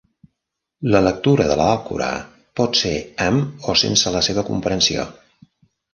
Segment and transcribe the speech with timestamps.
[0.93, 2.09] La lectura de l'Alcorà
[2.61, 2.95] pot ser
[3.29, 5.07] amb o sense la seva comprensió.